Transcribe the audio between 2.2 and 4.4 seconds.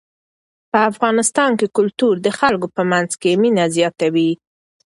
د خلکو په منځ کې مینه زیاتوي.